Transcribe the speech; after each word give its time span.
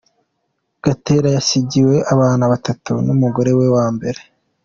Gatera 0.83 1.27
yasigiwe 1.35 1.95
abana 2.13 2.43
batatu 2.53 2.91
n’umugore 3.05 3.51
we 3.57 3.67
wa 3.75 3.85
mbere. 3.95 4.19